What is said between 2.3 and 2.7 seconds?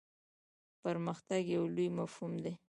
دی.